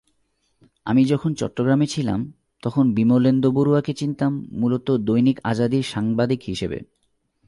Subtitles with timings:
[0.85, 2.19] আমি যখন চট্টগ্রামে ছিলাম,
[2.63, 4.31] তখন বিমলেন্দু বড়ুয়াকে চিনতাম
[4.51, 6.77] মূলত দৈনিক আজাদীর সাংবাদিক হিসেবে।